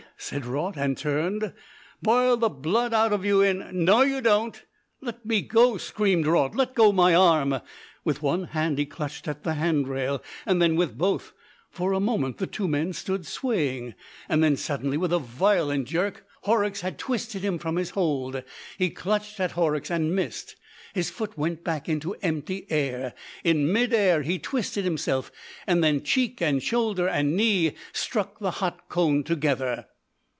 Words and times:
said 0.23 0.45
Raut, 0.45 0.77
and 0.77 0.95
turned. 0.99 1.51
"Boil 2.03 2.37
the 2.37 2.47
blood 2.47 2.93
out 2.93 3.11
of 3.11 3.25
you 3.25 3.41
in.... 3.41 3.67
No, 3.83 4.03
you 4.03 4.21
don't!" 4.21 4.63
"Let 5.01 5.25
me 5.25 5.41
go!" 5.41 5.77
screamed 5.77 6.27
Raut. 6.27 6.53
"Let 6.55 6.75
go 6.75 6.91
my 6.91 7.15
arm!" 7.15 7.59
With 8.03 8.21
one 8.21 8.43
hand 8.43 8.77
he 8.77 8.85
clutched 8.85 9.27
at 9.27 9.41
the 9.43 9.55
hand 9.55 9.87
rail, 9.87 10.21
then 10.45 10.75
with 10.75 10.95
both. 10.95 11.33
For 11.71 11.91
a 11.93 11.99
moment 11.99 12.37
the 12.37 12.45
two 12.45 12.67
men 12.67 12.93
stood 12.93 13.25
swaying. 13.25 13.95
Then 14.29 14.55
suddenly, 14.57 14.95
with 14.95 15.11
a 15.11 15.17
violent 15.17 15.87
jerk, 15.87 16.23
Horrocks 16.43 16.81
had 16.81 16.99
twisted 16.99 17.41
him 17.41 17.57
from 17.57 17.77
his 17.77 17.89
hold. 17.89 18.43
He 18.77 18.91
clutched 18.91 19.39
at 19.39 19.53
Horrocks 19.53 19.89
and 19.89 20.15
missed, 20.15 20.55
his 20.93 21.09
foot 21.09 21.35
went 21.35 21.63
back 21.63 21.89
into 21.89 22.13
empty 22.21 22.67
air; 22.69 23.15
in 23.43 23.73
mid 23.73 23.91
air 23.91 24.21
he 24.21 24.37
twisted 24.37 24.83
himself, 24.85 25.31
and 25.65 25.83
then 25.83 26.03
cheek 26.03 26.39
and 26.43 26.61
shoulder 26.61 27.07
and 27.09 27.35
knee 27.35 27.73
struck 27.91 28.37
the 28.37 28.51
hot 28.61 28.87
cone 28.87 29.23
together. 29.23 29.87